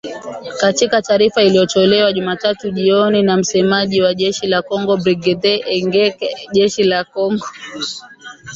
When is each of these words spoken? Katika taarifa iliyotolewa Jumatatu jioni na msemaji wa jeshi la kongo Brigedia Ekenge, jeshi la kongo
Katika 0.59 1.01
taarifa 1.01 1.43
iliyotolewa 1.43 2.13
Jumatatu 2.13 2.71
jioni 2.71 3.21
na 3.23 3.37
msemaji 3.37 4.01
wa 4.01 4.13
jeshi 4.13 4.47
la 4.47 4.61
kongo 4.61 4.97
Brigedia 4.97 5.53
Ekenge, 5.65 6.15
jeshi 6.53 6.83
la 6.83 7.03
kongo 7.03 7.45